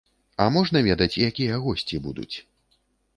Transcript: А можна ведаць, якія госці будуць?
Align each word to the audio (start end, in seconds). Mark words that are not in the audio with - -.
А 0.43 0.45
можна 0.55 0.79
ведаць, 0.87 1.19
якія 1.29 1.59
госці 1.65 1.99
будуць? 2.07 2.35